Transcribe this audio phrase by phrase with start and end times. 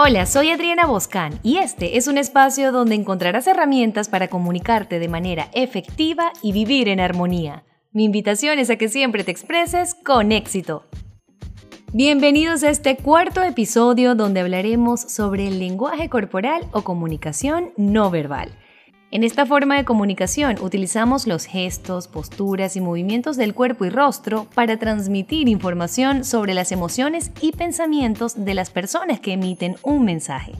[0.00, 5.08] Hola, soy Adriana Boscan y este es un espacio donde encontrarás herramientas para comunicarte de
[5.08, 7.64] manera efectiva y vivir en armonía.
[7.90, 10.84] Mi invitación es a que siempre te expreses con éxito.
[11.92, 18.52] Bienvenidos a este cuarto episodio donde hablaremos sobre el lenguaje corporal o comunicación no verbal.
[19.10, 24.46] En esta forma de comunicación utilizamos los gestos, posturas y movimientos del cuerpo y rostro
[24.54, 30.52] para transmitir información sobre las emociones y pensamientos de las personas que emiten un mensaje.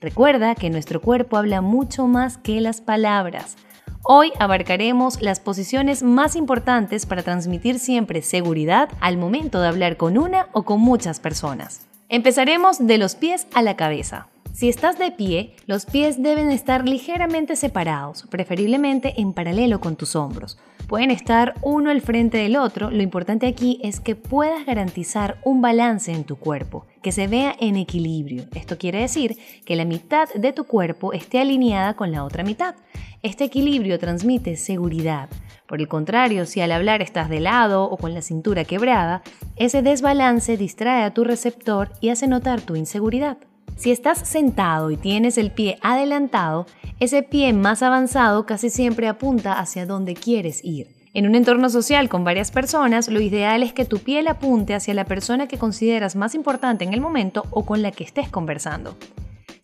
[0.00, 3.56] Recuerda que nuestro cuerpo habla mucho más que las palabras.
[4.02, 10.16] Hoy abarcaremos las posiciones más importantes para transmitir siempre seguridad al momento de hablar con
[10.16, 11.86] una o con muchas personas.
[12.08, 14.29] Empezaremos de los pies a la cabeza.
[14.52, 20.16] Si estás de pie, los pies deben estar ligeramente separados, preferiblemente en paralelo con tus
[20.16, 20.58] hombros.
[20.86, 25.62] Pueden estar uno al frente del otro, lo importante aquí es que puedas garantizar un
[25.62, 28.44] balance en tu cuerpo, que se vea en equilibrio.
[28.54, 32.74] Esto quiere decir que la mitad de tu cuerpo esté alineada con la otra mitad.
[33.22, 35.28] Este equilibrio transmite seguridad.
[35.68, 39.22] Por el contrario, si al hablar estás de lado o con la cintura quebrada,
[39.54, 43.38] ese desbalance distrae a tu receptor y hace notar tu inseguridad.
[43.80, 46.66] Si estás sentado y tienes el pie adelantado,
[46.98, 50.88] ese pie más avanzado casi siempre apunta hacia donde quieres ir.
[51.14, 54.92] En un entorno social con varias personas, lo ideal es que tu piel apunte hacia
[54.92, 58.98] la persona que consideras más importante en el momento o con la que estés conversando.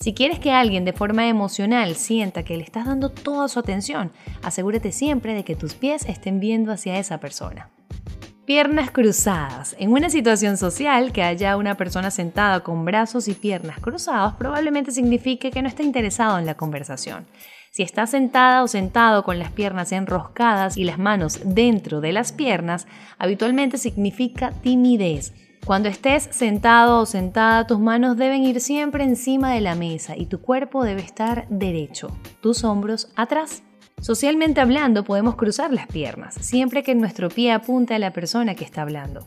[0.00, 4.12] Si quieres que alguien de forma emocional sienta que le estás dando toda su atención,
[4.42, 7.68] asegúrate siempre de que tus pies estén viendo hacia esa persona.
[8.46, 9.74] Piernas cruzadas.
[9.76, 14.92] En una situación social que haya una persona sentada con brazos y piernas cruzados probablemente
[14.92, 17.26] signifique que no está interesado en la conversación.
[17.72, 22.30] Si está sentada o sentado con las piernas enroscadas y las manos dentro de las
[22.30, 22.86] piernas,
[23.18, 25.34] habitualmente significa timidez.
[25.64, 30.26] Cuando estés sentado o sentada, tus manos deben ir siempre encima de la mesa y
[30.26, 33.65] tu cuerpo debe estar derecho, tus hombros atrás.
[34.00, 38.64] Socialmente hablando, podemos cruzar las piernas, siempre que nuestro pie apunte a la persona que
[38.64, 39.26] está hablando.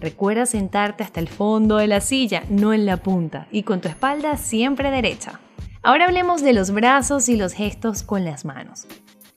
[0.00, 3.88] Recuerda sentarte hasta el fondo de la silla, no en la punta, y con tu
[3.88, 5.40] espalda siempre derecha.
[5.82, 8.86] Ahora hablemos de los brazos y los gestos con las manos.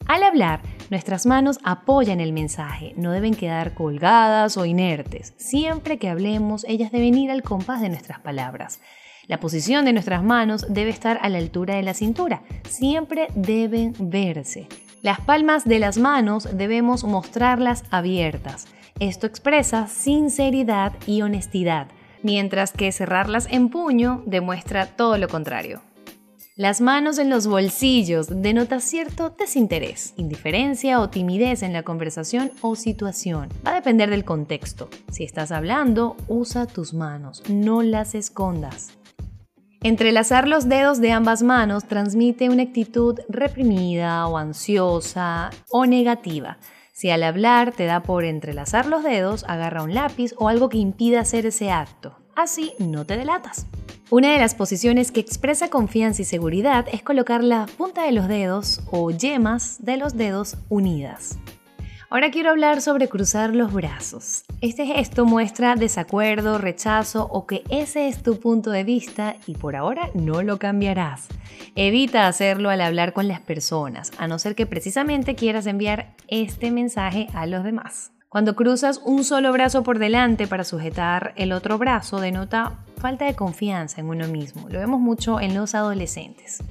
[0.07, 5.33] Al hablar, nuestras manos apoyan el mensaje, no deben quedar colgadas o inertes.
[5.37, 8.81] Siempre que hablemos, ellas deben ir al compás de nuestras palabras.
[9.27, 12.41] La posición de nuestras manos debe estar a la altura de la cintura.
[12.67, 14.67] Siempre deben verse.
[15.01, 18.67] Las palmas de las manos debemos mostrarlas abiertas.
[18.99, 21.87] Esto expresa sinceridad y honestidad,
[22.23, 25.81] mientras que cerrarlas en puño demuestra todo lo contrario.
[26.55, 32.75] Las manos en los bolsillos denota cierto desinterés, indiferencia o timidez en la conversación o
[32.75, 33.49] situación.
[33.65, 34.89] Va a depender del contexto.
[35.09, 39.00] Si estás hablando, usa tus manos, no las escondas.
[39.83, 46.59] Entrelazar los dedos de ambas manos transmite una actitud reprimida o ansiosa o negativa.
[46.93, 50.77] Si al hablar te da por entrelazar los dedos, agarra un lápiz o algo que
[50.77, 52.15] impida hacer ese acto.
[52.35, 53.65] Así no te delatas.
[54.11, 58.27] Una de las posiciones que expresa confianza y seguridad es colocar la punta de los
[58.27, 61.39] dedos o yemas de los dedos unidas.
[62.11, 64.43] Ahora quiero hablar sobre cruzar los brazos.
[64.59, 69.77] Este gesto muestra desacuerdo, rechazo o que ese es tu punto de vista y por
[69.77, 71.29] ahora no lo cambiarás.
[71.77, 76.69] Evita hacerlo al hablar con las personas, a no ser que precisamente quieras enviar este
[76.69, 78.11] mensaje a los demás.
[78.27, 83.35] Cuando cruzas un solo brazo por delante para sujetar el otro brazo denota falta de
[83.35, 84.67] confianza en uno mismo.
[84.67, 86.61] Lo vemos mucho en los adolescentes.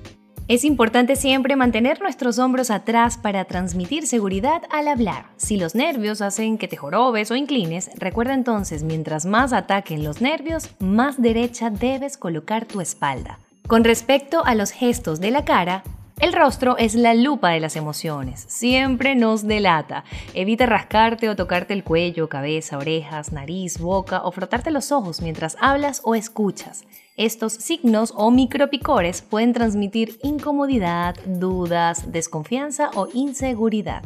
[0.50, 5.26] Es importante siempre mantener nuestros hombros atrás para transmitir seguridad al hablar.
[5.36, 10.20] Si los nervios hacen que te jorobes o inclines, recuerda entonces, mientras más ataquen los
[10.20, 13.38] nervios, más derecha debes colocar tu espalda.
[13.68, 15.84] Con respecto a los gestos de la cara,
[16.18, 20.02] el rostro es la lupa de las emociones, siempre nos delata.
[20.34, 25.56] Evita rascarte o tocarte el cuello, cabeza, orejas, nariz, boca o frotarte los ojos mientras
[25.60, 26.84] hablas o escuchas.
[27.20, 34.02] Estos signos o micropicores pueden transmitir incomodidad, dudas, desconfianza o inseguridad.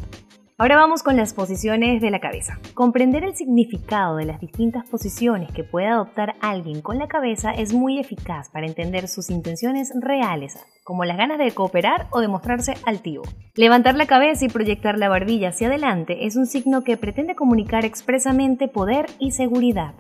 [0.59, 2.59] Ahora vamos con las posiciones de la cabeza.
[2.75, 7.73] Comprender el significado de las distintas posiciones que puede adoptar alguien con la cabeza es
[7.73, 12.75] muy eficaz para entender sus intenciones reales, como las ganas de cooperar o de mostrarse
[12.85, 13.23] altivo.
[13.55, 17.85] Levantar la cabeza y proyectar la barbilla hacia adelante es un signo que pretende comunicar
[17.85, 19.95] expresamente poder y seguridad.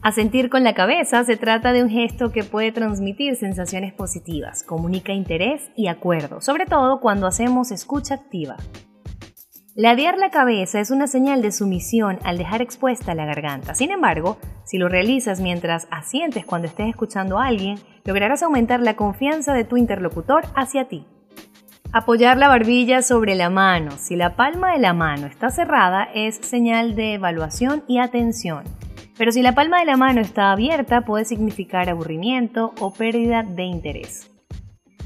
[0.00, 5.12] Asentir con la cabeza se trata de un gesto que puede transmitir sensaciones positivas, comunica
[5.12, 8.56] interés y acuerdo, sobre todo cuando hacemos escucha activa.
[9.74, 13.74] Ladear la cabeza es una señal de sumisión al dejar expuesta la garganta.
[13.74, 18.94] Sin embargo, si lo realizas mientras asientes cuando estés escuchando a alguien, lograrás aumentar la
[18.94, 21.06] confianza de tu interlocutor hacia ti.
[21.92, 23.92] Apoyar la barbilla sobre la mano.
[23.98, 28.64] Si la palma de la mano está cerrada, es señal de evaluación y atención.
[29.18, 33.64] Pero si la palma de la mano está abierta, puede significar aburrimiento o pérdida de
[33.64, 34.30] interés.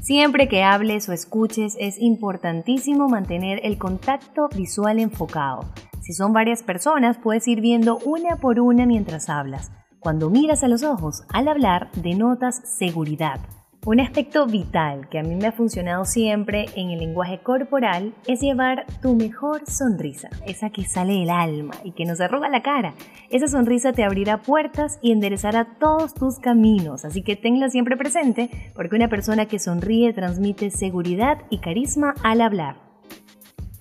[0.01, 5.61] Siempre que hables o escuches es importantísimo mantener el contacto visual enfocado.
[6.01, 9.71] Si son varias personas, puedes ir viendo una por una mientras hablas.
[9.99, 13.39] Cuando miras a los ojos al hablar, denotas seguridad.
[13.85, 18.39] Un aspecto vital que a mí me ha funcionado siempre en el lenguaje corporal es
[18.39, 22.93] llevar tu mejor sonrisa, esa que sale del alma y que nos arruga la cara.
[23.29, 28.49] Esa sonrisa te abrirá puertas y enderezará todos tus caminos, así que tenla siempre presente
[28.73, 32.77] porque una persona que sonríe transmite seguridad y carisma al hablar.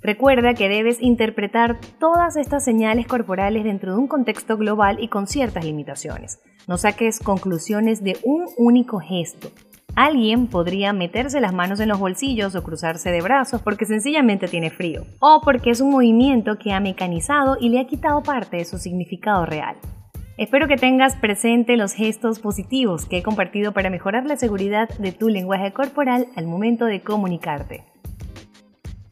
[0.00, 5.28] Recuerda que debes interpretar todas estas señales corporales dentro de un contexto global y con
[5.28, 6.40] ciertas limitaciones.
[6.66, 9.52] No saques conclusiones de un único gesto.
[9.94, 14.70] Alguien podría meterse las manos en los bolsillos o cruzarse de brazos porque sencillamente tiene
[14.70, 18.64] frío, o porque es un movimiento que ha mecanizado y le ha quitado parte de
[18.64, 19.76] su significado real.
[20.38, 25.12] Espero que tengas presente los gestos positivos que he compartido para mejorar la seguridad de
[25.12, 27.84] tu lenguaje corporal al momento de comunicarte.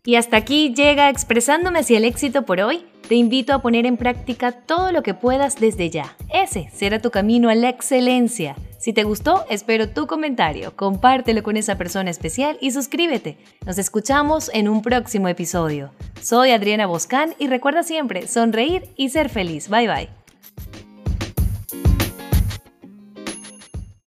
[0.03, 2.87] Y hasta aquí llega expresándome hacia el éxito por hoy.
[3.07, 6.17] Te invito a poner en práctica todo lo que puedas desde ya.
[6.33, 8.57] Ese será tu camino a la excelencia.
[8.81, 13.37] Si te gustó, espero tu comentario, compártelo con esa persona especial y suscríbete.
[13.67, 15.91] Nos escuchamos en un próximo episodio.
[16.23, 19.69] Soy Adriana Boscán y recuerda siempre sonreír y ser feliz.
[19.69, 20.20] Bye bye.